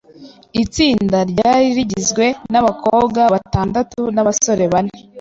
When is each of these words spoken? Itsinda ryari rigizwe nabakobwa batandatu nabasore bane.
Itsinda 0.63 1.17
ryari 1.31 1.67
rigizwe 1.77 2.25
nabakobwa 2.51 3.21
batandatu 3.33 3.99
nabasore 4.13 4.65
bane. 4.73 4.91